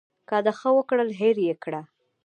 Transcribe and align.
که 0.29 0.37
د 0.45 0.47
ښه 0.59 0.69
وکړل 0.77 1.09
هېر 1.19 1.37
یې 1.47 1.55
کړه. 1.63 1.81